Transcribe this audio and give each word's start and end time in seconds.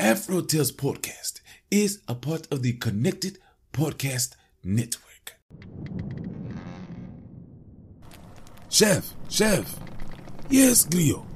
Afro 0.00 0.42
Tales 0.42 0.70
Podcast 0.70 1.40
is 1.72 2.02
a 2.06 2.14
part 2.14 2.46
of 2.52 2.62
the 2.62 2.74
Connected 2.74 3.38
Podcast 3.72 4.36
Network. 4.62 5.34
Chef, 8.68 9.12
Chef. 9.28 9.76
Yes, 10.48 10.86
Griot. 10.86 11.26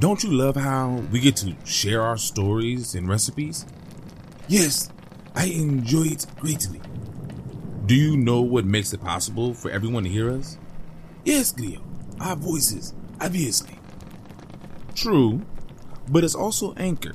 Don't 0.00 0.24
you 0.24 0.32
love 0.32 0.56
how 0.56 1.02
we 1.12 1.20
get 1.20 1.36
to 1.36 1.54
share 1.64 2.02
our 2.02 2.16
stories 2.16 2.96
and 2.96 3.08
recipes? 3.08 3.64
Yes, 4.48 4.90
I 5.36 5.46
enjoy 5.46 6.06
it 6.06 6.26
greatly. 6.40 6.80
Do 7.86 7.94
you 7.94 8.16
know 8.16 8.40
what 8.40 8.64
makes 8.64 8.92
it 8.92 9.00
possible 9.00 9.54
for 9.54 9.70
everyone 9.70 10.02
to 10.02 10.10
hear 10.10 10.28
us? 10.30 10.58
Yes, 11.24 11.52
Glio. 11.52 11.82
Our 12.20 12.34
voices, 12.34 12.94
obviously. 13.20 13.78
True, 14.96 15.42
but 16.08 16.24
it's 16.24 16.34
also 16.34 16.74
Anchor, 16.74 17.14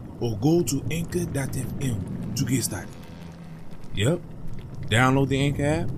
or 0.21 0.37
go 0.37 0.63
to 0.63 0.81
anchor.fm 0.89 2.35
to 2.35 2.45
get 2.45 2.63
started. 2.63 2.89
Yep. 3.95 4.21
Download 4.87 5.27
the 5.27 5.39
Anchor 5.41 5.65
app 5.65 5.89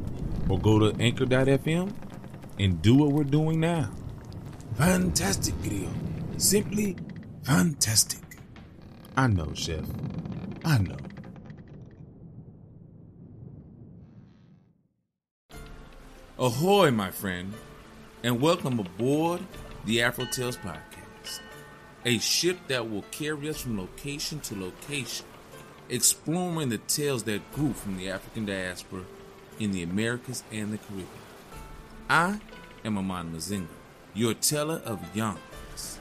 or 0.50 0.60
go 0.60 0.80
to 0.80 1.00
anchor.fm 1.02 1.94
and 2.60 2.82
do 2.82 2.96
what 2.96 3.12
we're 3.12 3.24
doing 3.24 3.60
now. 3.60 3.92
Fantastic, 4.76 5.54
Griot. 5.56 6.42
Simply 6.42 6.96
fantastic. 7.44 8.22
I 9.16 9.28
know, 9.28 9.52
Chef. 9.54 9.86
I 10.66 10.80
know. 10.80 10.98
Ahoy, 16.40 16.90
my 16.92 17.12
friend, 17.12 17.54
and 18.24 18.42
welcome 18.42 18.80
aboard 18.80 19.42
the 19.86 20.02
Afro 20.02 20.26
Tales 20.26 20.58
Podcast, 20.58 21.03
a 22.06 22.18
ship 22.20 22.58
that 22.68 22.90
will 22.90 23.04
carry 23.12 23.50
us 23.50 23.62
from 23.62 23.80
location 23.80 24.40
to 24.42 24.60
location, 24.60 25.26
exploring 25.90 26.70
the 26.70 26.78
tales 26.80 27.24
that 27.24 27.52
grew 27.54 27.74
from 27.74 27.98
the 27.98 28.10
African 28.10 28.46
diaspora 28.46 29.04
in 29.60 29.72
the 29.72 29.84
Americas 29.84 30.44
and 30.52 30.74
the 30.74 30.78
Caribbean. 30.78 31.08
I 32.10 32.40
am 32.84 32.98
Amon 32.98 33.34
Mazinga, 33.34 33.68
your 34.14 34.34
teller 34.34 34.82
of 34.86 35.16
yarns. 35.16 36.00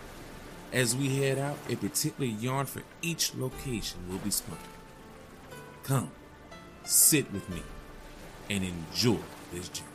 As 0.72 0.96
we 0.96 1.16
head 1.16 1.38
out, 1.38 1.58
a 1.68 1.76
particular 1.76 2.30
yarn 2.30 2.66
for 2.66 2.82
each 3.02 3.34
location 3.34 4.00
will 4.08 4.18
be 4.18 4.30
spun. 4.30 4.58
Come, 5.84 6.10
sit 6.84 7.30
with 7.32 7.48
me, 7.50 7.62
and 8.50 8.64
enjoy 8.64 9.18
this 9.52 9.68
journey. 9.68 9.88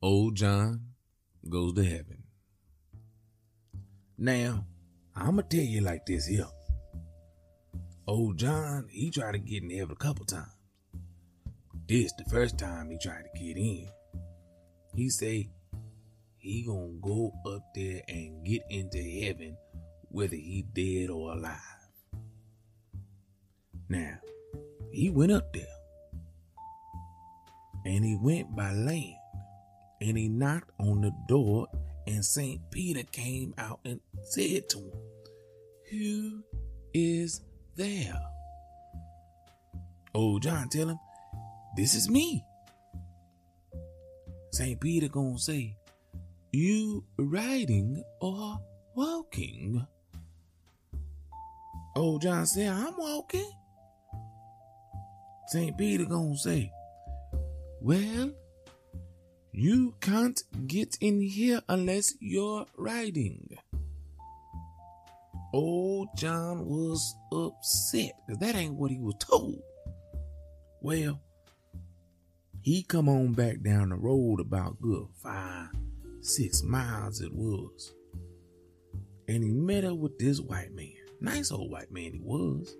Old 0.00 0.36
John 0.36 0.92
goes 1.48 1.74
to 1.74 1.84
heaven. 1.84 2.25
Now, 4.18 4.64
I'ma 5.14 5.42
tell 5.42 5.60
you 5.60 5.82
like 5.82 6.06
this 6.06 6.26
here. 6.26 6.46
Old 8.06 8.38
John, 8.38 8.86
he 8.90 9.10
tried 9.10 9.32
to 9.32 9.38
get 9.38 9.62
in 9.62 9.70
heaven 9.70 9.92
a 9.92 9.96
couple 9.96 10.24
times. 10.24 10.52
This 11.86 12.12
the 12.16 12.24
first 12.30 12.58
time 12.58 12.90
he 12.90 12.98
tried 12.98 13.24
to 13.24 13.38
get 13.38 13.56
in. 13.56 13.88
He 14.94 15.10
say 15.10 15.50
he 16.38 16.64
gonna 16.64 16.98
go 17.02 17.32
up 17.46 17.62
there 17.74 18.00
and 18.08 18.44
get 18.44 18.62
into 18.70 18.98
heaven 18.98 19.56
whether 20.08 20.36
he 20.36 20.64
dead 20.72 21.10
or 21.10 21.32
alive. 21.32 21.60
Now, 23.88 24.18
he 24.90 25.10
went 25.10 25.32
up 25.32 25.52
there. 25.52 25.66
And 27.84 28.04
he 28.04 28.16
went 28.16 28.56
by 28.56 28.72
land. 28.72 29.16
And 30.00 30.16
he 30.16 30.28
knocked 30.28 30.70
on 30.80 31.02
the 31.02 31.12
door 31.28 31.68
and 32.06 32.24
St. 32.24 32.60
Peter 32.70 33.02
came 33.10 33.54
out 33.58 33.80
and 33.84 34.00
said 34.22 34.68
to 34.70 34.78
him, 34.78 34.92
Who 35.90 36.42
is 36.94 37.40
there? 37.74 38.20
Old 40.14 40.42
John 40.42 40.68
tell 40.68 40.88
him, 40.88 40.98
This 41.76 41.94
is 41.94 42.08
me. 42.08 42.44
St. 44.52 44.80
Peter 44.80 45.08
gonna 45.08 45.38
say, 45.38 45.76
You 46.52 47.04
riding 47.18 48.02
or 48.20 48.58
walking? 48.94 49.86
Old 51.94 52.22
John 52.22 52.46
said, 52.46 52.68
I'm 52.68 52.96
walking. 52.96 53.50
St. 55.48 55.76
Peter 55.76 56.04
gonna 56.04 56.36
say, 56.36 56.70
Well, 57.80 58.32
you 59.56 59.94
can't 60.02 60.42
get 60.66 60.98
in 61.00 61.22
here 61.22 61.62
unless 61.66 62.14
you're 62.20 62.66
riding. 62.76 63.56
Old 65.54 66.08
John 66.14 66.66
was 66.66 67.16
upset 67.32 68.12
because 68.26 68.38
that 68.40 68.54
ain't 68.54 68.74
what 68.74 68.90
he 68.90 68.98
was 68.98 69.14
told. 69.18 69.62
Well, 70.82 71.22
he 72.60 72.82
come 72.82 73.08
on 73.08 73.32
back 73.32 73.62
down 73.62 73.88
the 73.88 73.96
road 73.96 74.40
about 74.40 74.78
good 74.82 75.06
five, 75.22 75.70
six 76.20 76.62
miles 76.62 77.22
it 77.22 77.32
was. 77.32 77.94
And 79.26 79.42
he 79.42 79.52
met 79.52 79.84
up 79.84 79.96
with 79.96 80.18
this 80.18 80.38
white 80.38 80.74
man. 80.74 80.92
Nice 81.22 81.50
old 81.50 81.70
white 81.70 81.90
man 81.90 82.12
he 82.12 82.20
was. 82.22 82.76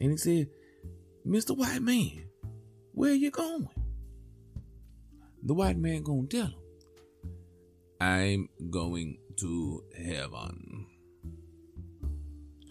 And 0.00 0.10
he 0.10 0.16
said, 0.16 0.48
Mr. 1.24 1.56
White 1.56 1.82
Man, 1.82 2.24
where 2.92 3.14
you 3.14 3.30
going? 3.30 3.68
The 5.46 5.54
white 5.54 5.78
man 5.78 6.02
gonna 6.02 6.26
tell 6.26 6.46
him, 6.46 6.54
I'm 8.00 8.48
going 8.68 9.16
to 9.36 9.84
heaven. 9.96 10.86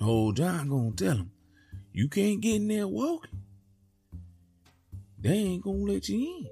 Old 0.02 0.36
John 0.36 0.68
gonna 0.68 0.91
tell 0.91 1.16
him, 1.16 1.31
you 1.94 2.09
can't 2.09 2.41
get 2.41 2.56
in 2.56 2.68
there 2.68 2.85
walking. 2.85 3.40
They 5.18 5.38
ain't 5.38 5.64
gonna 5.64 5.85
let 5.85 6.09
you 6.09 6.18
in. 6.18 6.50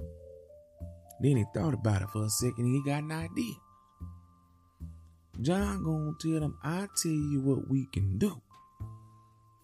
Then 1.19 1.35
he 1.35 1.45
thought 1.53 1.73
about 1.73 2.03
it 2.03 2.09
for 2.09 2.23
a 2.23 2.29
second 2.29 2.63
and 2.63 2.75
he 2.75 2.89
got 2.89 3.03
an 3.03 3.11
idea. 3.11 3.55
John 5.41 5.83
gonna 5.83 6.13
tell 6.21 6.41
him, 6.41 6.57
I 6.63 6.87
tell 6.95 7.11
you 7.11 7.41
what 7.41 7.69
we 7.69 7.85
can 7.91 8.17
do. 8.17 8.41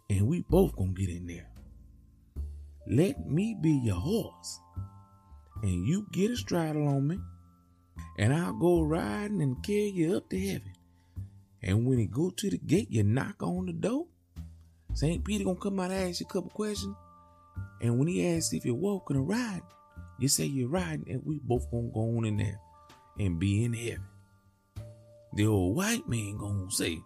And 0.10 0.28
we 0.28 0.42
both 0.42 0.76
gonna 0.76 0.92
get 0.92 1.08
in 1.08 1.26
there. 1.26 1.50
Let 2.86 3.26
me 3.26 3.56
be 3.62 3.72
your 3.72 3.96
horse. 3.96 4.60
And 5.62 5.86
you 5.86 6.08
get 6.12 6.32
a 6.32 6.38
straddle 6.38 6.88
on 6.88 7.08
me. 7.08 7.20
And 8.18 8.34
I'll 8.34 8.54
go 8.54 8.82
riding 8.82 9.42
and 9.42 9.64
carry 9.64 9.90
you 9.90 10.18
up 10.18 10.30
to 10.30 10.40
heaven. 10.40 10.74
And 11.62 11.86
when 11.86 12.00
he 12.00 12.06
go 12.06 12.30
to 12.30 12.50
the 12.50 12.58
gate, 12.58 12.90
you 12.90 13.04
knock 13.04 13.42
on 13.44 13.66
the 13.66 13.74
door. 13.74 14.08
St. 14.94 15.24
Peter 15.24 15.44
gonna 15.44 15.60
come 15.60 15.80
out 15.80 15.92
and 15.92 16.10
ask 16.10 16.20
you 16.20 16.26
a 16.30 16.34
couple 16.34 16.50
questions. 16.50 16.96
And 17.82 17.98
when 17.98 18.08
he 18.08 18.28
asks 18.28 18.54
if 18.54 18.66
you're 18.66 18.76
walking 18.76 19.18
or 19.18 19.24
riding, 19.24 19.62
you 20.18 20.28
say 20.28 20.46
you're 20.46 20.70
riding, 20.70 21.06
and 21.10 21.22
we 21.26 21.40
both 21.40 21.70
gonna 21.72 21.90
go 21.94 22.18
on 22.18 22.26
in 22.26 22.38
there 22.38 22.60
and 23.20 23.40
be 23.40 23.64
in 23.64 23.74
heaven. 23.74 24.04
The 25.34 25.48
old 25.48 25.76
white 25.76 26.08
man 26.08 26.38
gonna 26.38 26.72
say, 26.72 27.00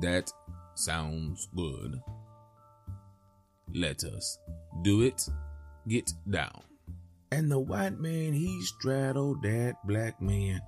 That 0.00 0.30
sounds 0.74 1.48
good. 1.54 2.00
Let 3.74 4.04
us 4.04 4.38
do 4.82 5.02
it. 5.02 5.28
Get 5.88 6.12
down. 6.28 6.62
And 7.32 7.50
the 7.50 7.58
white 7.58 7.98
man, 7.98 8.32
he 8.32 8.60
straddled 8.62 9.42
that 9.42 9.76
black 9.84 10.20
man, 10.20 10.60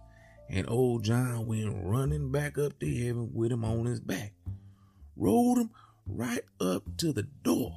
and 0.48 0.68
old 0.68 1.04
John 1.04 1.46
went 1.46 1.74
running 1.84 2.30
back 2.30 2.56
up 2.56 2.78
to 2.80 2.86
heaven 2.86 3.30
with 3.34 3.52
him 3.52 3.64
on 3.64 3.86
his 3.86 4.00
back. 4.00 4.32
Rolled 5.16 5.58
him 5.58 5.70
right 6.06 6.44
up 6.60 6.84
to 6.98 7.12
the 7.12 7.24
door. 7.42 7.72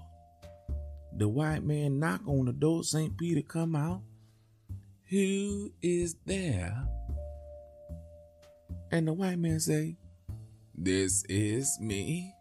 The 1.17 1.27
white 1.27 1.63
man 1.63 1.99
knock 1.99 2.21
on 2.27 2.45
the 2.45 2.53
door, 2.53 2.83
St. 2.83 3.17
Peter 3.17 3.41
come 3.41 3.75
out. 3.75 4.01
Who 5.09 5.71
is 5.81 6.15
there? 6.25 6.87
And 8.91 9.07
the 9.07 9.13
white 9.13 9.39
man 9.39 9.59
say, 9.59 9.97
This 10.75 11.23
is 11.27 11.77
me. 11.79 12.33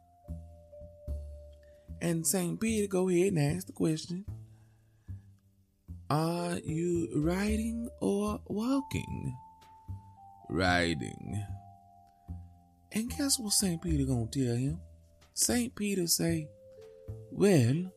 And 2.00 2.26
St. 2.26 2.60
Peter 2.60 2.86
go 2.86 3.08
ahead 3.08 3.34
and 3.34 3.38
ask 3.38 3.66
the 3.66 3.72
question, 3.72 4.24
Are 6.10 6.58
you 6.64 7.08
riding 7.16 7.88
or 8.00 8.40
walking? 8.46 9.36
Riding. 10.50 11.44
And 12.92 13.10
guess 13.10 13.38
what 13.38 13.52
St. 13.52 13.80
Peter 13.80 14.04
gonna 14.04 14.26
tell 14.26 14.54
him? 14.54 14.80
St. 15.32 15.74
Peter 15.74 16.06
say, 16.06 16.48
Well, 17.30 17.90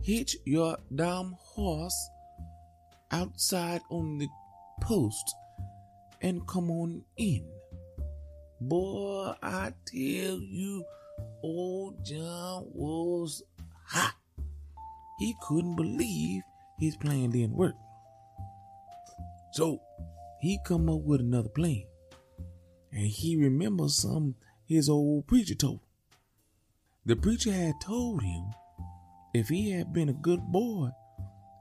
hitch 0.00 0.36
your 0.44 0.78
damn 0.94 1.34
horse 1.38 2.08
outside 3.10 3.82
on 3.90 4.18
the 4.18 4.28
post 4.80 5.34
and 6.22 6.46
come 6.46 6.70
on 6.70 7.04
in. 7.16 7.44
Boy, 8.60 9.34
I 9.42 9.72
tell 9.84 10.38
you, 10.38 10.84
old 11.42 12.04
John 12.04 12.64
was 12.72 13.42
hot. 13.86 14.14
He 15.18 15.34
couldn't 15.42 15.76
believe 15.76 16.42
his 16.78 16.96
plan 16.96 17.30
didn't 17.30 17.56
work. 17.56 17.74
So 19.52 19.80
he 20.40 20.58
come 20.66 20.88
up 20.88 21.00
with 21.02 21.20
another 21.20 21.48
plan. 21.48 21.84
And 22.92 23.06
he 23.06 23.36
remembers 23.36 23.96
some 23.96 24.36
his 24.66 24.88
old 24.88 25.26
preacher 25.26 25.54
told 25.54 25.80
him. 25.80 25.88
The 27.06 27.16
preacher 27.16 27.52
had 27.52 27.74
told 27.82 28.22
him 28.22 28.44
if 29.34 29.48
he 29.48 29.70
had 29.72 29.92
been 29.92 30.08
a 30.08 30.14
good 30.14 30.40
boy 30.40 30.88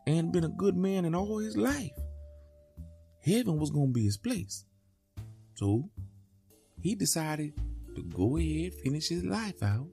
and 0.07 0.31
been 0.31 0.43
a 0.43 0.49
good 0.49 0.77
man 0.77 1.05
in 1.05 1.15
all 1.15 1.39
his 1.39 1.57
life, 1.57 1.91
heaven 3.21 3.57
was 3.57 3.71
going 3.71 3.87
to 3.89 3.93
be 3.93 4.05
his 4.05 4.17
place. 4.17 4.65
So 5.55 5.89
he 6.81 6.95
decided 6.95 7.53
to 7.95 8.03
go 8.03 8.37
ahead, 8.37 8.73
finish 8.83 9.09
his 9.09 9.23
life 9.23 9.61
out, 9.61 9.87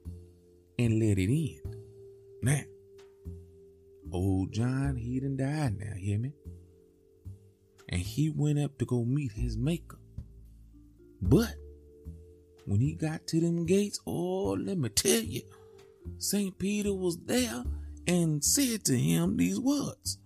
and 0.79 0.99
let 0.99 1.17
it 1.17 1.29
end. 1.29 1.75
Now, 2.43 2.61
old 4.11 4.51
John, 4.53 4.95
he 4.95 5.19
done 5.19 5.37
died 5.37 5.77
now, 5.79 5.93
hear 5.95 6.19
me? 6.19 6.33
And 7.89 8.01
he 8.01 8.29
went 8.29 8.59
up 8.59 8.77
to 8.77 8.85
go 8.85 9.03
meet 9.03 9.31
his 9.33 9.57
maker. 9.57 9.97
But 11.21 11.55
when 12.65 12.79
he 12.79 12.93
got 12.93 13.27
to 13.27 13.39
them 13.39 13.65
gates, 13.65 13.99
oh, 14.07 14.57
let 14.59 14.77
me 14.77 14.89
tell 14.89 15.21
you, 15.21 15.41
St. 16.17 16.57
Peter 16.57 16.93
was 16.93 17.17
there 17.25 17.63
and 18.07 18.43
said 18.43 18.83
to 18.85 18.97
him 18.97 19.37
these 19.37 19.59
words 19.59 20.17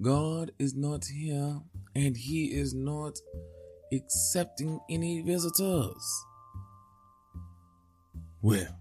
God 0.00 0.52
is 0.58 0.74
not 0.74 1.04
here, 1.04 1.60
and 1.94 2.16
he 2.16 2.46
is 2.46 2.72
not 2.72 3.18
accepting 3.92 4.80
any 4.88 5.20
visitors. 5.20 6.24
Well, 8.40 8.78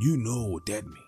you 0.00 0.16
know 0.16 0.48
what 0.48 0.64
that 0.66 0.86
means. 0.86 1.03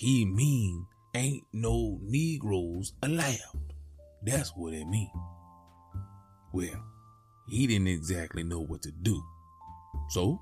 He 0.00 0.24
mean 0.24 0.86
ain't 1.14 1.44
no 1.52 1.98
Negroes 2.02 2.94
allowed. 3.02 3.74
That's 4.22 4.48
what 4.56 4.72
it 4.72 4.86
mean. 4.86 5.12
Well, 6.54 6.82
he 7.50 7.66
didn't 7.66 7.88
exactly 7.88 8.42
know 8.42 8.60
what 8.60 8.80
to 8.84 8.92
do. 8.92 9.22
So, 10.08 10.40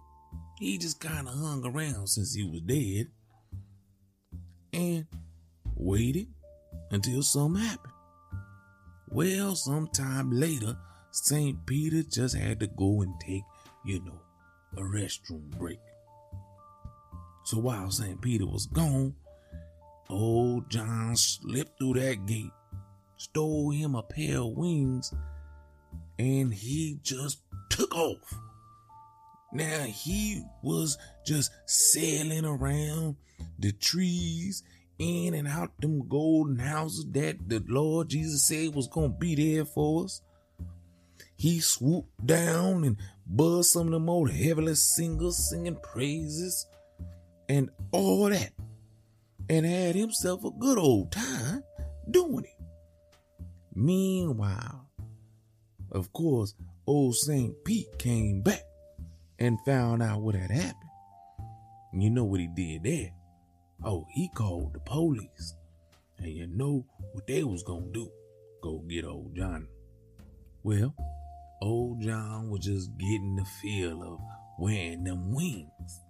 he 0.60 0.78
just 0.78 1.00
kind 1.00 1.26
of 1.26 1.34
hung 1.34 1.66
around 1.66 2.06
since 2.06 2.34
he 2.34 2.44
was 2.44 2.60
dead 2.60 3.08
and 4.72 5.06
waited 5.74 6.28
until 6.92 7.24
something 7.24 7.60
happened. 7.60 7.94
Well, 9.08 9.56
sometime 9.56 10.30
later, 10.30 10.76
St. 11.10 11.66
Peter 11.66 12.04
just 12.04 12.36
had 12.36 12.60
to 12.60 12.68
go 12.68 13.02
and 13.02 13.12
take, 13.18 13.42
you 13.84 14.04
know, 14.04 14.20
a 14.76 14.82
restroom 14.82 15.50
break. 15.58 15.80
So 17.42 17.58
while 17.58 17.90
St. 17.90 18.20
Peter 18.20 18.46
was 18.46 18.66
gone, 18.66 19.16
old 20.10 20.70
John 20.70 21.16
slipped 21.16 21.78
through 21.78 21.94
that 21.94 22.26
gate, 22.26 22.52
stole 23.16 23.70
him 23.70 23.94
a 23.94 24.02
pair 24.02 24.38
of 24.38 24.56
wings, 24.56 25.12
and 26.18 26.52
he 26.52 26.98
just 27.02 27.42
took 27.70 27.94
off. 27.94 28.34
Now 29.52 29.84
he 29.84 30.42
was 30.62 30.98
just 31.24 31.50
sailing 31.66 32.44
around 32.44 33.16
the 33.58 33.72
trees 33.72 34.62
in 34.98 35.34
and 35.34 35.46
out 35.48 35.70
them 35.80 36.08
golden 36.08 36.58
houses 36.58 37.06
that 37.12 37.48
the 37.48 37.62
Lord 37.68 38.08
Jesus 38.08 38.46
said 38.48 38.74
was 38.74 38.88
gonna 38.88 39.08
be 39.08 39.34
there 39.34 39.64
for 39.64 40.04
us. 40.04 40.22
He 41.36 41.60
swooped 41.60 42.26
down 42.26 42.84
and 42.84 42.96
buzzed 43.26 43.70
some 43.70 43.86
of 43.86 43.92
them 43.92 44.08
old 44.08 44.30
heavenly 44.30 44.74
singers 44.74 45.48
singing 45.50 45.76
praises 45.76 46.66
and 47.48 47.70
all 47.92 48.28
that, 48.28 48.50
and 49.48 49.64
had 49.64 49.94
himself 49.94 50.44
a 50.44 50.50
good 50.50 50.78
old 50.78 51.12
time 51.12 51.62
doing 52.10 52.44
it. 52.44 52.64
Meanwhile, 53.74 54.86
of 55.92 56.12
course, 56.12 56.54
old 56.86 57.14
St. 57.16 57.54
Pete 57.64 57.98
came 57.98 58.42
back 58.42 58.64
and 59.38 59.58
found 59.64 60.02
out 60.02 60.20
what 60.20 60.34
had 60.34 60.50
happened. 60.50 60.74
You 61.92 62.10
know 62.10 62.24
what 62.24 62.40
he 62.40 62.48
did 62.48 62.82
there? 62.82 63.12
Oh, 63.84 64.06
he 64.12 64.28
called 64.34 64.74
the 64.74 64.80
police. 64.80 65.54
And 66.18 66.28
you 66.28 66.46
know 66.48 66.84
what 67.12 67.26
they 67.26 67.44
was 67.44 67.62
gonna 67.62 67.86
do? 67.92 68.10
Go 68.62 68.80
get 68.88 69.04
old 69.04 69.36
John. 69.36 69.68
Well, 70.64 70.94
old 71.62 72.02
John 72.02 72.50
was 72.50 72.60
just 72.60 72.90
getting 72.98 73.36
the 73.36 73.44
feel 73.62 74.02
of 74.02 74.20
wearing 74.58 75.04
them 75.04 75.32
wings. 75.32 76.00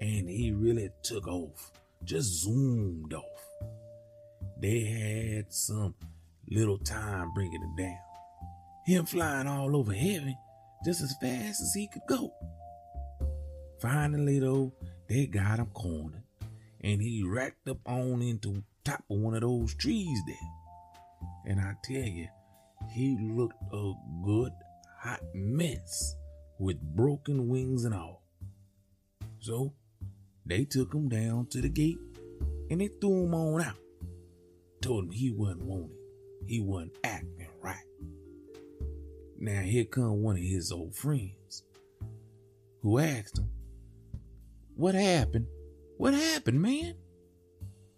And 0.00 0.28
he 0.28 0.52
really 0.52 0.88
took 1.02 1.28
off, 1.28 1.70
just 2.04 2.42
zoomed 2.42 3.12
off. 3.14 3.24
They 4.60 4.80
had 4.80 5.52
some 5.52 5.94
little 6.50 6.78
time 6.78 7.32
bringing 7.34 7.62
him 7.62 7.76
down. 7.76 7.98
Him 8.86 9.06
flying 9.06 9.46
all 9.46 9.76
over 9.76 9.92
heaven 9.92 10.36
just 10.84 11.02
as 11.02 11.14
fast 11.20 11.60
as 11.60 11.72
he 11.74 11.88
could 11.88 12.02
go. 12.08 12.32
Finally, 13.80 14.40
though, 14.40 14.72
they 15.08 15.26
got 15.26 15.58
him 15.58 15.66
cornered, 15.72 16.22
and 16.82 17.00
he 17.00 17.22
racked 17.26 17.68
up 17.68 17.78
on 17.86 18.22
into 18.22 18.62
top 18.84 19.02
of 19.10 19.18
one 19.18 19.34
of 19.34 19.40
those 19.40 19.74
trees 19.74 20.20
there. 20.26 20.36
And 21.46 21.60
I 21.60 21.74
tell 21.82 21.96
you, 21.96 22.28
he 22.92 23.16
looked 23.20 23.62
a 23.72 23.92
good 24.24 24.52
hot 24.98 25.20
mess 25.34 26.16
with 26.58 26.80
broken 26.80 27.48
wings 27.48 27.84
and 27.84 27.94
all. 27.94 28.22
So 29.38 29.72
they 30.46 30.64
took 30.64 30.94
him 30.94 31.08
down 31.08 31.46
to 31.46 31.60
the 31.60 31.68
gate 31.68 31.98
and 32.70 32.80
they 32.80 32.88
threw 32.88 33.24
him 33.24 33.34
on 33.34 33.62
out. 33.62 33.76
Told 34.80 35.04
him 35.04 35.10
he 35.10 35.30
wasn't 35.30 35.62
wanted. 35.62 35.96
He 36.46 36.60
wasn't 36.60 36.96
acting 37.04 37.48
right. 37.62 37.84
Now 39.38 39.60
here 39.62 39.84
come 39.84 40.22
one 40.22 40.36
of 40.36 40.42
his 40.42 40.72
old 40.72 40.94
friends 40.94 41.64
who 42.82 42.98
asked 42.98 43.38
him, 43.38 43.50
What 44.76 44.94
happened? 44.94 45.46
What 45.96 46.14
happened, 46.14 46.62
man? 46.62 46.94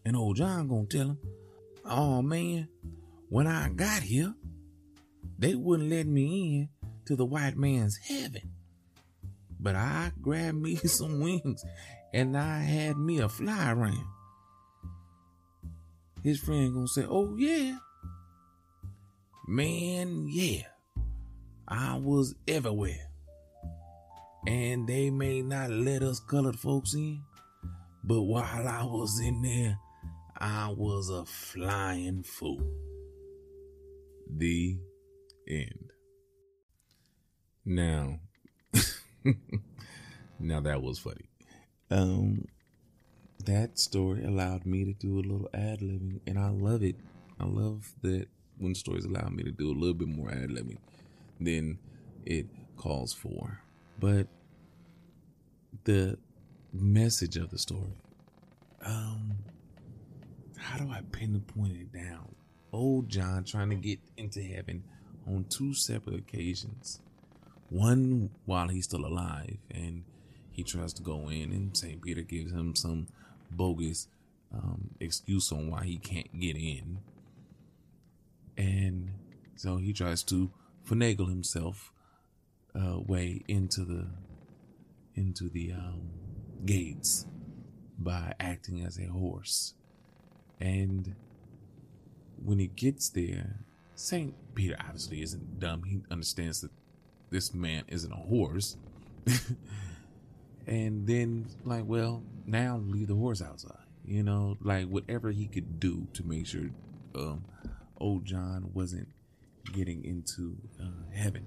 And 0.04 0.16
old 0.16 0.36
John 0.36 0.68
gonna 0.68 0.86
tell 0.86 1.08
him, 1.08 1.18
Oh 1.84 2.22
man, 2.22 2.68
when 3.28 3.46
I 3.46 3.68
got 3.68 4.02
here, 4.02 4.34
they 5.38 5.54
wouldn't 5.54 5.90
let 5.90 6.06
me 6.06 6.56
in 6.60 6.68
to 7.06 7.16
the 7.16 7.24
white 7.24 7.56
man's 7.56 7.96
heaven. 7.96 8.52
But 9.58 9.76
I 9.76 10.12
grabbed 10.20 10.60
me 10.60 10.76
some 10.84 11.20
wings 11.20 11.64
and 12.12 12.36
I 12.36 12.58
had 12.60 12.96
me 12.96 13.20
a 13.20 13.28
fly 13.28 13.72
around. 13.72 14.06
His 16.22 16.40
friend 16.40 16.74
gonna 16.74 16.88
say, 16.88 17.06
Oh 17.08 17.34
yeah. 17.36 17.78
Man, 19.48 20.26
yeah. 20.28 20.62
I 21.66 21.96
was 21.96 22.34
everywhere. 22.46 23.08
And 24.46 24.86
they 24.86 25.10
may 25.10 25.42
not 25.42 25.70
let 25.70 26.02
us 26.02 26.20
colored 26.20 26.58
folks 26.58 26.94
in, 26.94 27.22
but 28.04 28.22
while 28.22 28.68
I 28.68 28.84
was 28.84 29.20
in 29.20 29.42
there, 29.42 29.78
I 30.36 30.74
was 30.76 31.08
a 31.10 31.24
flying 31.24 32.24
fool. 32.24 32.60
The 34.36 34.76
end. 35.48 35.92
Now, 37.64 38.18
now 40.40 40.60
that 40.60 40.82
was 40.82 40.98
funny. 40.98 41.31
Um, 41.92 42.48
that 43.44 43.78
story 43.78 44.24
allowed 44.24 44.64
me 44.64 44.84
to 44.84 44.94
do 44.94 45.18
a 45.18 45.20
little 45.20 45.48
ad 45.52 45.80
libbing, 45.80 46.20
and 46.26 46.38
I 46.38 46.48
love 46.48 46.82
it. 46.82 46.96
I 47.38 47.44
love 47.44 47.92
that 48.02 48.28
when 48.58 48.74
stories 48.74 49.04
allow 49.04 49.28
me 49.28 49.42
to 49.42 49.50
do 49.50 49.70
a 49.70 49.76
little 49.76 49.94
bit 49.94 50.08
more 50.08 50.30
ad 50.30 50.48
libbing 50.48 50.78
than 51.38 51.78
it 52.24 52.46
calls 52.76 53.12
for. 53.12 53.60
But 54.00 54.26
the 55.84 56.16
message 56.72 57.36
of 57.36 57.50
the 57.50 57.58
story, 57.58 57.98
um, 58.86 59.36
how 60.56 60.78
do 60.78 60.90
I 60.90 61.02
pinpoint 61.12 61.76
it 61.76 61.92
down? 61.92 62.34
Old 62.72 63.10
John 63.10 63.44
trying 63.44 63.68
to 63.68 63.76
get 63.76 63.98
into 64.16 64.42
heaven 64.42 64.82
on 65.26 65.44
two 65.50 65.74
separate 65.74 66.16
occasions. 66.20 67.00
One 67.68 68.30
while 68.46 68.68
he's 68.68 68.84
still 68.84 69.04
alive 69.04 69.58
and 69.70 70.04
he 70.52 70.62
tries 70.62 70.92
to 70.94 71.02
go 71.02 71.28
in, 71.28 71.52
and 71.52 71.76
St. 71.76 72.00
Peter 72.02 72.22
gives 72.22 72.52
him 72.52 72.74
some 72.74 73.08
bogus 73.50 74.08
um, 74.54 74.90
excuse 75.00 75.50
on 75.50 75.70
why 75.70 75.84
he 75.84 75.98
can't 75.98 76.38
get 76.38 76.56
in. 76.56 76.98
And 78.56 79.10
so 79.56 79.78
he 79.78 79.92
tries 79.92 80.22
to 80.24 80.50
finagle 80.88 81.28
himself 81.28 81.92
uh, 82.74 82.98
way 83.00 83.42
into 83.48 83.84
the 83.84 84.06
into 85.14 85.48
the 85.48 85.72
um, 85.72 86.08
gates 86.64 87.26
by 87.98 88.34
acting 88.40 88.84
as 88.84 88.98
a 88.98 89.06
horse. 89.06 89.74
And 90.60 91.14
when 92.42 92.58
he 92.58 92.68
gets 92.68 93.10
there, 93.10 93.60
Saint 93.94 94.34
Peter 94.54 94.76
obviously 94.80 95.22
isn't 95.22 95.60
dumb. 95.60 95.84
He 95.84 96.00
understands 96.10 96.60
that 96.62 96.70
this 97.30 97.52
man 97.54 97.84
isn't 97.88 98.12
a 98.12 98.16
horse. 98.16 98.76
and 100.66 101.06
then, 101.06 101.46
like, 101.64 101.84
well, 101.86 102.22
now 102.46 102.80
leave 102.84 103.08
the 103.08 103.14
horse 103.14 103.42
outside. 103.42 103.76
You 104.04 104.22
know, 104.22 104.56
like 104.60 104.88
whatever 104.88 105.30
he 105.30 105.46
could 105.46 105.78
do 105.78 106.08
to 106.14 106.24
make 106.24 106.46
sure 106.46 106.70
um, 107.14 107.44
old 107.98 108.24
John 108.24 108.70
wasn't 108.74 109.08
getting 109.72 110.04
into 110.04 110.56
uh, 110.80 111.14
heaven. 111.14 111.46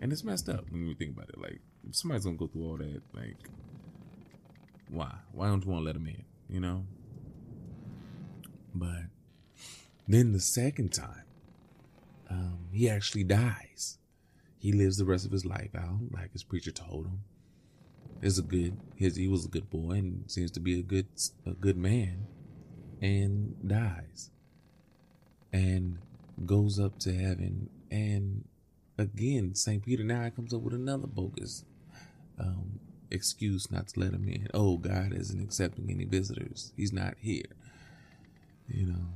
And 0.00 0.12
it's 0.12 0.24
messed 0.24 0.48
up 0.48 0.64
when 0.70 0.86
you 0.86 0.94
think 0.94 1.16
about 1.16 1.28
it. 1.28 1.38
Like, 1.38 1.60
if 1.88 1.96
somebody's 1.96 2.24
gonna 2.24 2.36
go 2.36 2.48
through 2.48 2.64
all 2.64 2.76
that, 2.78 3.02
like, 3.14 3.36
why? 4.88 5.14
Why 5.32 5.46
don't 5.48 5.64
you 5.64 5.70
want 5.70 5.82
to 5.82 5.86
let 5.86 5.96
him 5.96 6.06
in? 6.06 6.24
You 6.48 6.60
know? 6.60 6.84
But 8.74 9.04
then 10.06 10.32
the 10.32 10.40
second 10.40 10.92
time, 10.92 11.24
um, 12.30 12.68
he 12.72 12.88
actually 12.88 13.24
dies. 13.24 13.98
He 14.58 14.72
lives 14.72 14.96
the 14.96 15.04
rest 15.04 15.24
of 15.24 15.32
his 15.32 15.44
life 15.44 15.74
out, 15.76 15.98
like 16.10 16.32
his 16.32 16.42
preacher 16.42 16.70
told 16.70 17.06
him. 17.06 17.20
Is 18.20 18.38
a 18.38 18.42
good 18.42 18.76
his 18.96 19.16
he 19.16 19.28
was 19.28 19.44
a 19.44 19.48
good 19.48 19.70
boy 19.70 19.92
and 19.92 20.30
seems 20.30 20.50
to 20.52 20.60
be 20.60 20.78
a 20.78 20.82
good 20.82 21.06
a 21.46 21.52
good 21.52 21.76
man, 21.76 22.26
and 23.00 23.54
dies, 23.66 24.30
and 25.52 25.98
goes 26.44 26.80
up 26.80 26.98
to 27.00 27.14
heaven. 27.14 27.70
And 27.90 28.44
again, 28.98 29.54
Saint 29.54 29.84
Peter 29.84 30.02
now 30.02 30.28
comes 30.30 30.52
up 30.52 30.62
with 30.62 30.74
another 30.74 31.06
bogus 31.06 31.64
um, 32.38 32.80
excuse 33.10 33.70
not 33.70 33.88
to 33.88 34.00
let 34.00 34.12
him 34.12 34.28
in. 34.28 34.48
Oh, 34.54 34.76
God 34.76 35.12
isn't 35.14 35.40
accepting 35.40 35.90
any 35.90 36.04
visitors. 36.04 36.72
He's 36.76 36.92
not 36.92 37.14
here. 37.20 37.44
You 38.68 38.86
know 38.86 39.06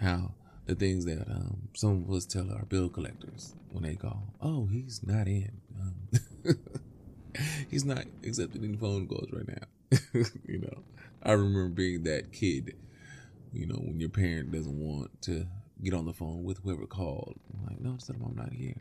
how 0.00 0.34
the 0.66 0.74
things 0.74 1.04
that 1.04 1.28
um, 1.28 1.68
some 1.74 2.04
of 2.04 2.14
us 2.14 2.26
tell 2.26 2.50
our 2.50 2.64
bill 2.64 2.88
collectors 2.88 3.54
when 3.70 3.84
they 3.84 3.94
call. 3.94 4.34
Oh, 4.40 4.66
he's 4.66 5.00
not 5.04 5.28
in. 5.28 5.60
Um, 5.80 6.56
he's 7.70 7.84
not 7.84 8.04
accepting 8.24 8.64
any 8.64 8.76
phone 8.76 9.06
calls 9.06 9.28
right 9.32 9.48
now. 9.48 10.00
you 10.46 10.58
know, 10.58 10.82
I 11.22 11.32
remember 11.32 11.68
being 11.68 12.04
that 12.04 12.32
kid. 12.32 12.74
You 13.52 13.66
know, 13.66 13.76
when 13.76 14.00
your 14.00 14.08
parent 14.08 14.50
doesn't 14.50 14.78
want 14.78 15.10
to 15.22 15.46
get 15.82 15.94
on 15.94 16.06
the 16.06 16.12
phone 16.12 16.44
with 16.44 16.58
whoever 16.58 16.86
called. 16.86 17.38
I'm 17.52 17.66
like, 17.66 17.80
no, 17.80 17.96
tell 17.96 18.14
them 18.14 18.24
I'm 18.30 18.36
not 18.36 18.52
here. 18.52 18.76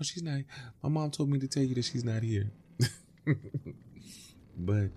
Oh, 0.00 0.02
she's 0.02 0.22
not. 0.22 0.40
My 0.82 0.88
mom 0.88 1.10
told 1.10 1.28
me 1.28 1.38
to 1.38 1.46
tell 1.48 1.62
you 1.62 1.74
that 1.74 1.84
she's 1.84 2.04
not 2.04 2.22
here. 2.22 2.50
but 4.56 4.88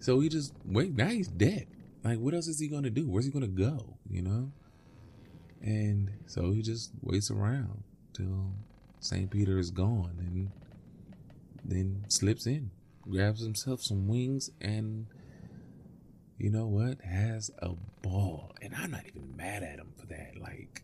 so 0.00 0.18
he 0.20 0.28
just 0.28 0.52
wait. 0.64 0.96
Now 0.96 1.08
he's 1.08 1.28
dead. 1.28 1.66
Like, 2.02 2.18
what 2.18 2.34
else 2.34 2.48
is 2.48 2.58
he 2.58 2.68
gonna 2.68 2.90
do? 2.90 3.08
Where's 3.08 3.24
he 3.26 3.30
gonna 3.30 3.46
go? 3.46 3.96
You 4.10 4.22
know. 4.22 4.52
And 5.62 6.10
so 6.26 6.50
he 6.50 6.62
just 6.62 6.90
waits 7.02 7.30
around 7.30 7.84
till 8.12 8.52
St. 9.00 9.30
Peter 9.30 9.58
is 9.58 9.70
gone 9.70 10.16
and 10.18 10.50
then 11.64 12.04
slips 12.08 12.46
in, 12.46 12.70
grabs 13.02 13.42
himself 13.42 13.82
some 13.82 14.06
wings, 14.06 14.50
and 14.60 15.06
you 16.38 16.50
know 16.50 16.66
what? 16.66 17.00
Has 17.02 17.50
a 17.58 17.70
ball. 18.02 18.52
And 18.60 18.74
I'm 18.74 18.90
not 18.90 19.06
even 19.06 19.36
mad 19.36 19.62
at 19.62 19.78
him 19.78 19.92
for 19.96 20.06
that. 20.06 20.40
Like, 20.40 20.82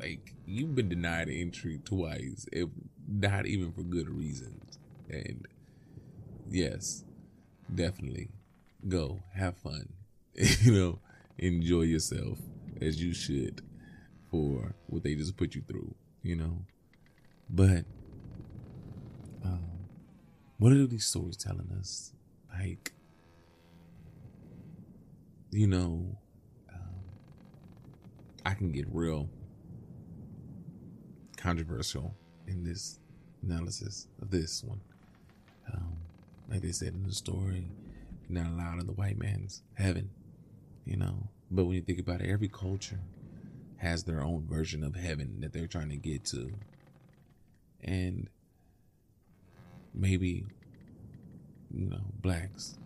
like 0.00 0.34
you've 0.46 0.74
been 0.74 0.88
denied 0.88 1.28
entry 1.28 1.80
twice, 1.84 2.46
if 2.52 2.68
not 3.06 3.46
even 3.46 3.72
for 3.72 3.82
good 3.82 4.08
reasons. 4.08 4.78
And 5.08 5.46
yes, 6.50 7.04
definitely 7.72 8.28
go 8.88 9.20
have 9.34 9.56
fun. 9.56 9.88
you 10.34 10.72
know, 10.72 10.98
enjoy 11.38 11.82
yourself 11.82 12.38
as 12.80 13.02
you 13.02 13.14
should 13.14 13.62
for 14.30 14.74
what 14.86 15.02
they 15.02 15.14
just 15.14 15.36
put 15.36 15.54
you 15.54 15.62
through, 15.62 15.94
you 16.22 16.36
know. 16.36 16.58
But 17.48 17.84
what 20.58 20.72
are 20.72 20.86
these 20.86 21.06
stories 21.06 21.36
telling 21.36 21.70
us? 21.78 22.12
Like, 22.58 22.92
you 25.50 25.66
know, 25.66 26.16
um, 26.72 26.94
I 28.44 28.54
can 28.54 28.72
get 28.72 28.86
real 28.90 29.28
controversial 31.36 32.14
in 32.46 32.64
this 32.64 32.98
analysis 33.42 34.08
of 34.20 34.30
this 34.30 34.64
one. 34.64 34.80
Um, 35.72 35.96
like 36.50 36.62
they 36.62 36.72
said 36.72 36.94
in 36.94 37.04
the 37.04 37.12
story, 37.12 37.68
not 38.28 38.46
allowed 38.46 38.80
in 38.80 38.86
the 38.86 38.92
white 38.92 39.18
man's 39.18 39.62
heaven, 39.74 40.10
you 40.84 40.96
know. 40.96 41.28
But 41.50 41.64
when 41.64 41.74
you 41.74 41.82
think 41.82 42.00
about 42.00 42.20
it, 42.20 42.30
every 42.30 42.48
culture 42.48 43.00
has 43.78 44.04
their 44.04 44.22
own 44.22 44.46
version 44.48 44.82
of 44.82 44.96
heaven 44.96 45.40
that 45.40 45.52
they're 45.52 45.66
trying 45.66 45.90
to 45.90 45.96
get 45.96 46.24
to. 46.26 46.52
And 47.82 48.28
maybe, 49.96 50.44
you 51.74 51.90
know, 51.90 52.02
blacks, 52.20 52.78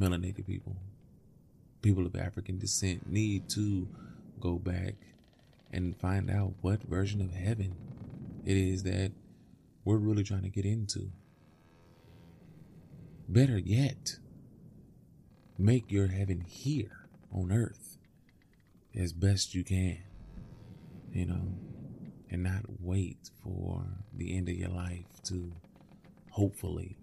melanated 0.00 0.46
people, 0.46 0.76
people 1.82 2.06
of 2.06 2.16
African 2.16 2.58
descent 2.58 3.10
need 3.10 3.48
to 3.50 3.88
go 4.40 4.58
back 4.58 4.94
and 5.72 5.96
find 5.96 6.30
out 6.30 6.54
what 6.60 6.82
version 6.82 7.20
of 7.20 7.34
heaven 7.34 7.74
it 8.44 8.56
is 8.56 8.82
that 8.84 9.12
we're 9.84 9.96
really 9.96 10.22
trying 10.22 10.42
to 10.42 10.48
get 10.48 10.64
into. 10.64 11.10
Better 13.28 13.58
yet, 13.58 14.16
make 15.58 15.90
your 15.90 16.08
heaven 16.08 16.40
here 16.40 17.08
on 17.32 17.50
earth 17.50 17.98
as 18.94 19.12
best 19.12 19.54
you 19.54 19.64
can 19.64 19.98
you 21.14 21.26
know, 21.26 21.54
and 22.30 22.42
not 22.42 22.62
wait 22.80 23.30
for 23.42 23.84
the 24.12 24.36
end 24.36 24.48
of 24.48 24.56
your 24.56 24.68
life 24.68 25.06
to 25.22 25.52
hopefully 26.34 26.96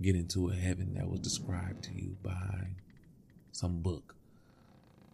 get 0.00 0.14
into 0.14 0.48
a 0.48 0.54
heaven 0.54 0.94
that 0.94 1.08
was 1.10 1.18
described 1.18 1.82
to 1.82 1.92
you 1.92 2.16
by 2.22 2.68
some 3.50 3.80
book 3.80 4.14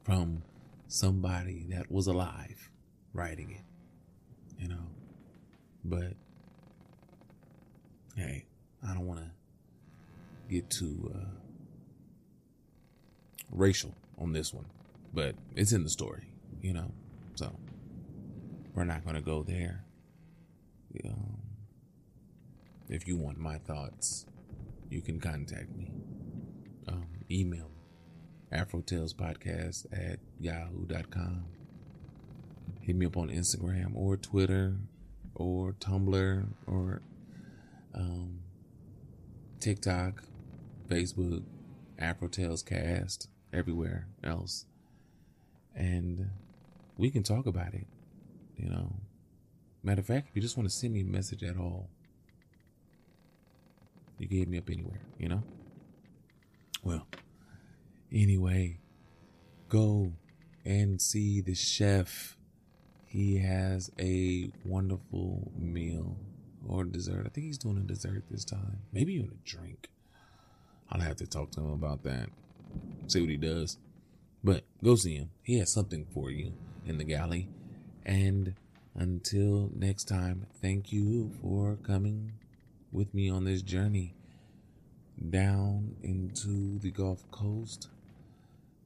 from 0.04 0.42
somebody 0.88 1.64
that 1.70 1.90
was 1.90 2.06
alive 2.06 2.70
writing 3.14 3.50
it, 3.50 4.62
you 4.62 4.68
know. 4.68 4.84
But 5.82 6.12
hey, 8.14 8.44
I 8.86 8.92
don't 8.92 9.06
want 9.06 9.20
to 9.20 9.30
get 10.50 10.68
too 10.68 11.10
uh, 11.14 11.30
racial 13.50 13.94
on 14.18 14.34
this 14.34 14.52
one, 14.52 14.66
but 15.14 15.34
it's 15.54 15.72
in 15.72 15.82
the 15.82 15.90
story, 15.90 16.28
you 16.60 16.74
know. 16.74 16.92
So 17.36 17.56
we're 18.74 18.84
not 18.84 19.02
going 19.02 19.16
to 19.16 19.22
go 19.22 19.42
there. 19.42 19.82
Um, 21.06 21.45
if 22.88 23.06
you 23.06 23.16
want 23.16 23.38
my 23.38 23.58
thoughts, 23.58 24.26
you 24.88 25.00
can 25.00 25.20
contact 25.20 25.74
me. 25.76 25.90
Um, 26.88 27.06
email 27.30 27.70
afrotalespodcast 28.52 29.86
at 29.92 30.18
yahoo.com. 30.38 31.44
Hit 32.80 32.96
me 32.96 33.06
up 33.06 33.16
on 33.16 33.28
Instagram 33.28 33.92
or 33.94 34.16
Twitter 34.16 34.76
or 35.34 35.72
Tumblr 35.72 36.46
or 36.66 37.02
um, 37.94 38.40
TikTok, 39.58 40.22
Facebook, 40.88 41.42
Afrotalescast, 42.00 43.26
everywhere 43.52 44.06
else. 44.22 44.66
And 45.74 46.30
we 46.96 47.10
can 47.10 47.22
talk 47.22 47.46
about 47.46 47.74
it. 47.74 47.86
You 48.56 48.70
know, 48.70 48.92
matter 49.82 50.00
of 50.00 50.06
fact, 50.06 50.28
if 50.30 50.36
you 50.36 50.42
just 50.42 50.56
want 50.56 50.68
to 50.68 50.74
send 50.74 50.94
me 50.94 51.00
a 51.00 51.04
message 51.04 51.42
at 51.42 51.56
all, 51.58 51.90
you 54.18 54.38
hit 54.38 54.48
me 54.48 54.58
up 54.58 54.70
anywhere, 54.70 55.00
you 55.18 55.28
know? 55.28 55.42
Well, 56.82 57.06
anyway, 58.12 58.78
go 59.68 60.12
and 60.64 61.00
see 61.00 61.40
the 61.40 61.54
chef. 61.54 62.36
He 63.06 63.38
has 63.38 63.90
a 63.98 64.50
wonderful 64.64 65.50
meal 65.58 66.16
or 66.68 66.84
dessert. 66.84 67.24
I 67.26 67.28
think 67.28 67.46
he's 67.46 67.58
doing 67.58 67.78
a 67.78 67.80
dessert 67.80 68.24
this 68.30 68.44
time. 68.44 68.80
Maybe 68.92 69.14
even 69.14 69.30
a 69.30 69.48
drink. 69.48 69.90
I'll 70.90 71.00
have 71.00 71.16
to 71.16 71.26
talk 71.26 71.50
to 71.52 71.60
him 71.60 71.72
about 71.72 72.02
that. 72.04 72.28
See 73.08 73.20
what 73.20 73.30
he 73.30 73.36
does. 73.36 73.78
But 74.44 74.64
go 74.82 74.94
see 74.94 75.16
him. 75.16 75.30
He 75.42 75.58
has 75.58 75.72
something 75.72 76.06
for 76.12 76.30
you 76.30 76.52
in 76.86 76.98
the 76.98 77.04
galley. 77.04 77.48
And 78.04 78.54
until 78.94 79.70
next 79.74 80.04
time, 80.04 80.46
thank 80.62 80.92
you 80.92 81.32
for 81.42 81.76
coming 81.82 82.32
with 82.92 83.12
me 83.14 83.28
on 83.28 83.44
this 83.44 83.62
journey 83.62 84.14
down 85.30 85.96
into 86.02 86.78
the 86.78 86.90
Gulf 86.90 87.30
Coast, 87.30 87.88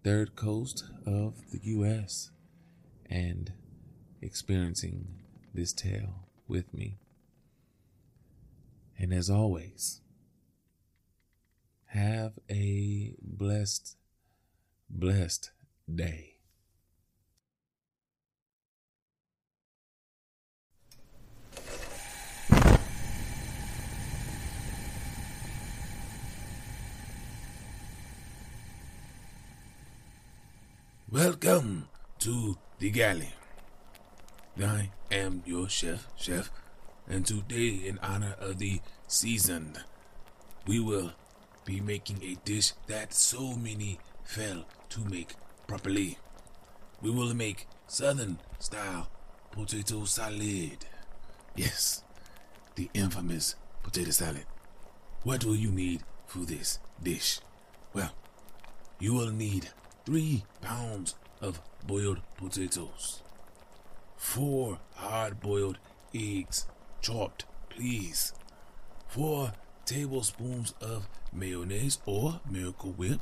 third 0.04 0.36
coast 0.36 0.84
of 1.06 1.34
the 1.50 1.60
U.S., 1.62 2.30
and 3.08 3.52
experiencing 4.22 5.08
this 5.52 5.72
tale 5.72 6.28
with 6.46 6.72
me. 6.72 6.98
And 8.98 9.12
as 9.12 9.28
always, 9.28 10.00
have 11.86 12.34
a 12.48 13.14
blessed, 13.20 13.96
blessed 14.88 15.50
day. 15.92 16.29
Welcome 31.12 31.88
to 32.20 32.56
the 32.78 32.88
galley. 32.88 33.30
I 34.62 34.90
am 35.10 35.42
your 35.44 35.68
chef, 35.68 36.06
chef, 36.16 36.52
and 37.08 37.26
today, 37.26 37.80
in 37.84 37.98
honor 38.00 38.36
of 38.38 38.58
the 38.58 38.80
season, 39.08 39.76
we 40.68 40.78
will 40.78 41.10
be 41.64 41.80
making 41.80 42.22
a 42.22 42.36
dish 42.44 42.74
that 42.86 43.12
so 43.12 43.56
many 43.56 43.98
fail 44.22 44.64
to 44.90 45.00
make 45.00 45.34
properly. 45.66 46.16
We 47.02 47.10
will 47.10 47.34
make 47.34 47.66
southern 47.88 48.38
style 48.60 49.10
potato 49.50 50.04
salad. 50.04 50.86
Yes, 51.56 52.04
the 52.76 52.88
infamous 52.94 53.56
potato 53.82 54.12
salad. 54.12 54.46
What 55.24 55.44
will 55.44 55.56
you 55.56 55.72
need 55.72 56.02
for 56.28 56.44
this 56.44 56.78
dish? 57.02 57.40
Well, 57.94 58.12
you 59.00 59.12
will 59.12 59.32
need 59.32 59.70
three 60.10 60.42
pounds 60.60 61.14
of 61.40 61.60
boiled 61.86 62.18
potatoes, 62.36 63.22
four 64.16 64.80
hard 64.96 65.40
boiled 65.40 65.78
eggs, 66.12 66.66
chopped, 67.00 67.44
please, 67.68 68.32
four 69.06 69.52
tablespoons 69.84 70.74
of 70.80 71.06
mayonnaise 71.32 72.00
or 72.06 72.40
miracle 72.50 72.90
whip, 72.90 73.20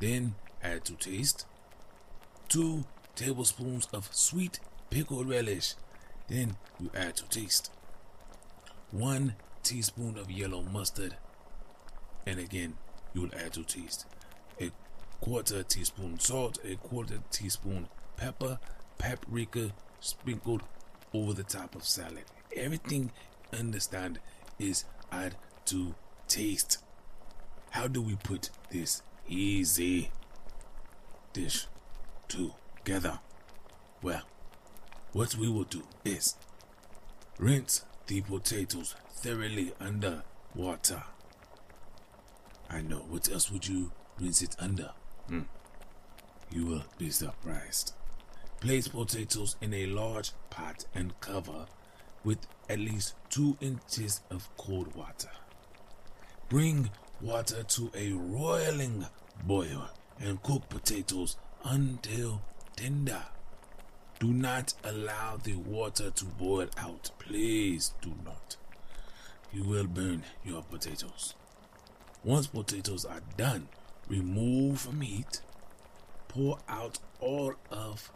then 0.00 0.34
add 0.64 0.84
to 0.84 0.94
taste, 0.94 1.46
two 2.48 2.84
tablespoons 3.14 3.86
of 3.92 4.12
sweet 4.12 4.58
pickled 4.90 5.28
relish, 5.28 5.74
then 6.26 6.56
you 6.80 6.90
add 6.92 7.14
to 7.14 7.28
taste, 7.28 7.70
one 8.90 9.36
teaspoon 9.62 10.18
of 10.18 10.28
yellow 10.28 10.62
mustard, 10.62 11.14
and 12.26 12.40
again 12.40 12.76
you 13.14 13.20
will 13.20 13.34
add 13.36 13.52
to 13.52 13.62
taste 13.62 14.06
quarter 15.20 15.62
teaspoon 15.62 16.18
salt, 16.18 16.58
a 16.64 16.76
quarter 16.76 17.20
teaspoon 17.30 17.88
pepper, 18.16 18.58
paprika 18.98 19.72
sprinkled 20.00 20.62
over 21.12 21.32
the 21.32 21.42
top 21.42 21.74
of 21.74 21.84
salad. 21.84 22.24
Everything, 22.56 23.10
understand, 23.52 24.18
is 24.58 24.84
add 25.12 25.36
to 25.66 25.94
taste. 26.28 26.78
How 27.70 27.86
do 27.86 28.02
we 28.02 28.16
put 28.16 28.50
this 28.70 29.02
easy 29.28 30.10
dish 31.32 31.66
together? 32.28 33.20
Well, 34.02 34.22
what 35.12 35.34
we 35.36 35.48
will 35.48 35.64
do 35.64 35.82
is 36.04 36.36
rinse 37.38 37.84
the 38.06 38.20
potatoes 38.22 38.94
thoroughly 39.10 39.72
under 39.80 40.22
water. 40.54 41.02
I 42.68 42.80
know. 42.80 43.04
What 43.08 43.30
else 43.30 43.50
would 43.50 43.66
you 43.66 43.92
rinse 44.18 44.42
it 44.42 44.56
under? 44.58 44.90
Hmm. 45.30 45.42
You 46.50 46.66
will 46.66 46.84
be 46.98 47.10
surprised. 47.10 47.92
Place 48.58 48.88
potatoes 48.88 49.54
in 49.60 49.72
a 49.72 49.86
large 49.86 50.32
pot 50.50 50.86
and 50.92 51.18
cover 51.20 51.66
with 52.24 52.48
at 52.68 52.80
least 52.80 53.14
two 53.28 53.56
inches 53.60 54.22
of 54.28 54.48
cold 54.56 54.92
water. 54.96 55.30
Bring 56.48 56.90
water 57.20 57.62
to 57.62 57.92
a 57.94 58.10
roiling 58.10 59.06
boil 59.44 59.88
and 60.18 60.42
cook 60.42 60.68
potatoes 60.68 61.36
until 61.64 62.42
tender. 62.74 63.22
Do 64.18 64.32
not 64.32 64.74
allow 64.82 65.36
the 65.36 65.54
water 65.54 66.10
to 66.10 66.24
boil 66.24 66.66
out. 66.76 67.12
Please 67.20 67.94
do 68.02 68.12
not. 68.24 68.56
You 69.52 69.62
will 69.62 69.86
burn 69.86 70.24
your 70.44 70.62
potatoes. 70.62 71.34
Once 72.24 72.48
potatoes 72.48 73.04
are 73.04 73.22
done, 73.36 73.68
remove 74.10 74.92
meat, 74.92 75.40
pour 76.28 76.58
out 76.68 76.98
all 77.20 77.54
of 77.70 78.10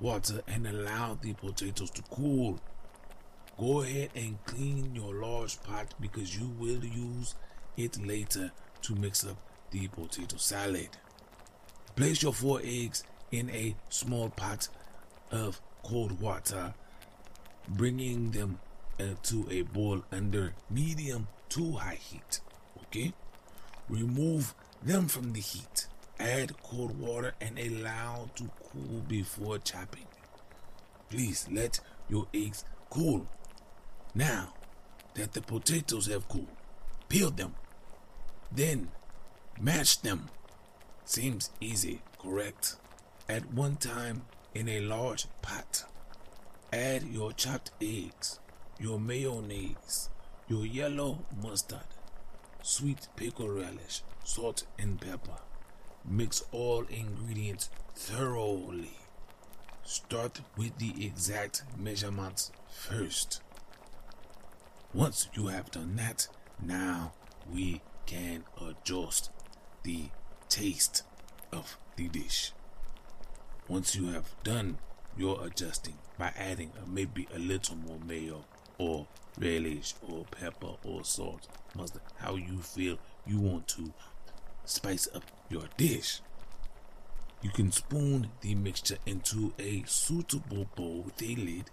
water 0.00 0.40
and 0.48 0.66
allow 0.66 1.18
the 1.20 1.34
potatoes 1.34 1.90
to 1.90 2.02
cool. 2.10 2.58
Go 3.58 3.82
ahead 3.82 4.10
and 4.16 4.42
clean 4.46 4.94
your 4.94 5.14
large 5.14 5.62
pot 5.62 5.94
because 6.00 6.36
you 6.36 6.48
will 6.58 6.84
use 6.84 7.34
it 7.76 8.04
later 8.04 8.50
to 8.82 8.94
mix 8.94 9.24
up 9.24 9.36
the 9.70 9.86
potato 9.88 10.36
salad. 10.38 10.88
Place 11.94 12.22
your 12.22 12.32
four 12.32 12.60
eggs 12.64 13.04
in 13.30 13.50
a 13.50 13.76
small 13.88 14.30
pot 14.30 14.68
of 15.30 15.60
cold 15.84 16.20
water, 16.20 16.74
bringing 17.68 18.30
them 18.30 18.58
uh, 18.98 19.04
to 19.24 19.46
a 19.50 19.62
boil 19.62 20.04
under 20.10 20.54
medium 20.70 21.28
to 21.50 21.72
high 21.72 21.98
heat. 22.00 22.40
Okay? 22.86 23.12
Remove 23.88 24.54
them 24.84 25.08
from 25.08 25.32
the 25.32 25.40
heat. 25.40 25.86
Add 26.20 26.62
cold 26.62 26.98
water 26.98 27.34
and 27.40 27.58
allow 27.58 28.30
to 28.36 28.50
cool 28.62 29.00
before 29.08 29.58
chopping. 29.58 30.06
Please 31.10 31.48
let 31.50 31.80
your 32.08 32.26
eggs 32.32 32.64
cool. 32.90 33.26
Now 34.14 34.54
that 35.14 35.32
the 35.32 35.42
potatoes 35.42 36.06
have 36.06 36.28
cooled, 36.28 36.46
peel 37.08 37.30
them. 37.30 37.54
Then 38.52 38.88
mash 39.60 39.96
them. 39.96 40.28
Seems 41.04 41.50
easy, 41.60 42.00
correct? 42.18 42.76
At 43.28 43.52
one 43.52 43.76
time 43.76 44.22
in 44.54 44.68
a 44.68 44.80
large 44.80 45.26
pot, 45.42 45.84
add 46.72 47.02
your 47.04 47.32
chopped 47.32 47.72
eggs, 47.80 48.38
your 48.78 49.00
mayonnaise, 49.00 50.10
your 50.48 50.64
yellow 50.64 51.24
mustard, 51.42 51.80
sweet 52.62 53.08
pickle 53.16 53.48
relish, 53.48 54.02
salt, 54.24 54.64
and 54.78 55.00
pepper. 55.00 55.38
Mix 56.04 56.42
all 56.50 56.84
ingredients 56.90 57.70
thoroughly. 57.94 58.98
Start 59.84 60.40
with 60.56 60.76
the 60.78 61.06
exact 61.06 61.62
measurements 61.78 62.50
first. 62.70 63.42
Once 64.92 65.28
you 65.34 65.48
have 65.48 65.70
done 65.70 65.96
that, 65.96 66.26
now 66.62 67.12
we 67.52 67.80
can 68.06 68.44
adjust 68.60 69.30
the 69.82 70.08
taste 70.48 71.02
of 71.52 71.76
the 71.96 72.08
dish. 72.08 72.52
Once 73.68 73.94
you 73.94 74.06
have 74.08 74.34
done 74.42 74.78
your 75.16 75.44
adjusting 75.46 75.96
by 76.18 76.32
adding 76.36 76.70
maybe 76.86 77.26
a 77.34 77.38
little 77.38 77.76
more 77.76 77.98
mayo 78.06 78.44
or 78.78 79.06
relish 79.38 79.94
or 80.08 80.24
pepper 80.30 80.74
or 80.84 81.04
salt, 81.04 81.48
mustard, 81.74 82.02
how 82.16 82.36
you 82.36 82.58
feel 82.58 82.98
you 83.26 83.38
want 83.38 83.66
to 83.68 83.92
spice 84.64 85.08
up 85.14 85.24
your 85.48 85.64
dish. 85.76 86.20
You 87.42 87.50
can 87.50 87.70
spoon 87.72 88.28
the 88.40 88.54
mixture 88.54 88.96
into 89.04 89.52
a 89.58 89.84
suitable 89.86 90.66
bowl 90.74 91.02
with 91.04 91.22
a 91.22 91.34
lid 91.34 91.70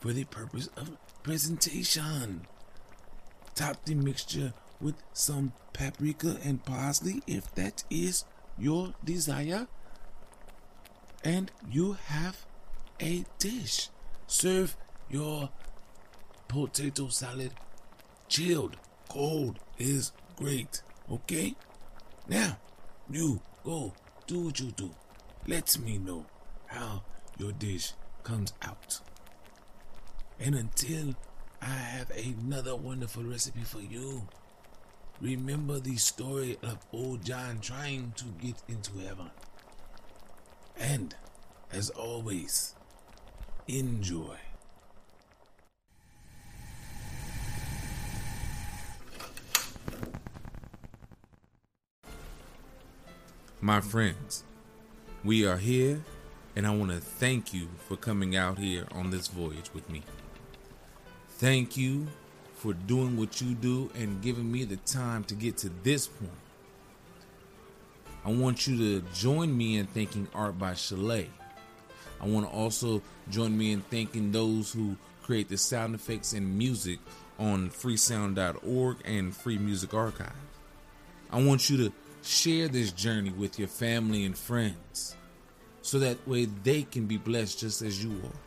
for 0.00 0.12
the 0.12 0.24
purpose 0.24 0.68
of 0.76 0.96
presentation. 1.22 2.46
Top 3.54 3.84
the 3.84 3.94
mixture 3.94 4.54
with 4.80 4.96
some 5.12 5.52
paprika 5.72 6.38
and 6.42 6.64
parsley 6.64 7.22
if 7.26 7.54
that 7.54 7.84
is 7.90 8.24
your 8.58 8.94
desire. 9.04 9.66
And 11.22 11.50
you 11.70 11.92
have 12.06 12.44
a 13.00 13.24
dish. 13.38 13.88
Serve 14.26 14.76
your 15.10 15.50
potato 16.48 17.08
salad 17.08 17.52
chilled. 18.28 18.76
Cold 19.08 19.58
is 19.78 20.12
great. 20.36 20.82
Okay? 21.10 21.54
Now, 22.28 22.58
you 23.10 23.40
go 23.64 23.92
do 24.26 24.40
what 24.40 24.60
you 24.60 24.70
do. 24.70 24.90
Let 25.46 25.78
me 25.78 25.98
know 25.98 26.24
how 26.66 27.02
your 27.38 27.52
dish 27.52 27.92
comes 28.22 28.54
out. 28.62 29.00
And 30.40 30.54
until 30.54 31.14
I 31.60 31.66
have 31.66 32.10
another 32.10 32.74
wonderful 32.76 33.24
recipe 33.24 33.62
for 33.62 33.80
you, 33.80 34.26
remember 35.20 35.78
the 35.78 35.96
story 35.96 36.56
of 36.62 36.78
old 36.92 37.24
John 37.24 37.60
trying 37.60 38.12
to 38.16 38.24
get 38.40 38.56
into 38.68 38.98
heaven. 39.06 39.30
And, 40.78 41.14
as 41.72 41.90
always, 41.90 42.74
enjoy. 43.68 44.36
My 53.64 53.80
friends, 53.80 54.44
we 55.24 55.46
are 55.46 55.56
here, 55.56 56.02
and 56.54 56.66
I 56.66 56.76
want 56.76 56.90
to 56.90 57.00
thank 57.00 57.54
you 57.54 57.68
for 57.88 57.96
coming 57.96 58.36
out 58.36 58.58
here 58.58 58.86
on 58.92 59.08
this 59.08 59.28
voyage 59.28 59.70
with 59.72 59.88
me. 59.88 60.02
Thank 61.38 61.74
you 61.74 62.06
for 62.56 62.74
doing 62.74 63.16
what 63.16 63.40
you 63.40 63.54
do 63.54 63.90
and 63.94 64.20
giving 64.20 64.52
me 64.52 64.64
the 64.64 64.76
time 64.76 65.24
to 65.24 65.34
get 65.34 65.56
to 65.56 65.70
this 65.82 66.06
point. 66.06 66.30
I 68.26 68.32
want 68.32 68.66
you 68.66 68.76
to 68.76 69.06
join 69.14 69.56
me 69.56 69.78
in 69.78 69.86
thanking 69.86 70.28
Art 70.34 70.58
by 70.58 70.74
Chalet. 70.74 71.30
I 72.20 72.26
want 72.26 72.44
to 72.44 72.54
also 72.54 73.00
join 73.30 73.56
me 73.56 73.72
in 73.72 73.80
thanking 73.80 74.30
those 74.30 74.74
who 74.74 74.94
create 75.22 75.48
the 75.48 75.56
sound 75.56 75.94
effects 75.94 76.34
and 76.34 76.58
music 76.58 76.98
on 77.38 77.70
freesound.org 77.70 78.98
and 79.06 79.34
Free 79.34 79.56
Music 79.56 79.94
Archive. 79.94 80.34
I 81.32 81.42
want 81.42 81.70
you 81.70 81.78
to 81.78 81.92
share 82.24 82.68
this 82.68 82.90
journey 82.90 83.30
with 83.30 83.58
your 83.58 83.68
family 83.68 84.24
and 84.24 84.36
friends 84.36 85.14
so 85.82 85.98
that 85.98 86.26
way 86.26 86.46
they 86.46 86.82
can 86.82 87.06
be 87.06 87.18
blessed 87.18 87.60
just 87.60 87.82
as 87.82 88.02
you 88.02 88.12
are. 88.12 88.38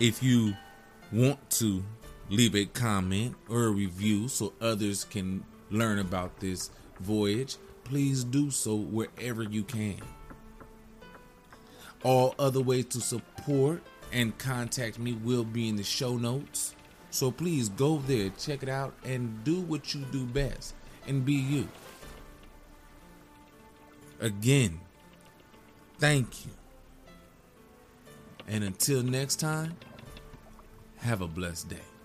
If 0.00 0.22
you 0.22 0.54
want 1.12 1.50
to 1.50 1.84
leave 2.30 2.56
a 2.56 2.64
comment 2.64 3.36
or 3.48 3.64
a 3.64 3.70
review 3.70 4.28
so 4.28 4.54
others 4.60 5.04
can 5.04 5.44
learn 5.70 5.98
about 5.98 6.40
this 6.40 6.70
voyage, 7.00 7.56
please 7.84 8.24
do 8.24 8.50
so 8.50 8.74
wherever 8.74 9.42
you 9.42 9.62
can. 9.62 10.00
All 12.02 12.34
other 12.38 12.60
ways 12.60 12.86
to 12.86 13.00
support 13.00 13.82
and 14.12 14.36
contact 14.38 14.98
me 14.98 15.12
will 15.12 15.44
be 15.44 15.68
in 15.68 15.76
the 15.76 15.84
show 15.84 16.16
notes. 16.16 16.74
So 17.10 17.30
please 17.30 17.68
go 17.68 17.98
there, 18.06 18.30
check 18.38 18.62
it 18.62 18.68
out, 18.68 18.94
and 19.04 19.44
do 19.44 19.60
what 19.60 19.94
you 19.94 20.00
do 20.10 20.24
best 20.24 20.74
and 21.06 21.24
be 21.24 21.34
you. 21.34 21.68
Again, 24.20 24.80
thank 25.98 26.46
you. 26.46 26.52
And 28.48 28.64
until 28.64 29.02
next 29.02 29.36
time, 29.36 29.76
have 30.98 31.20
a 31.20 31.26
blessed 31.26 31.68
day. 31.68 31.95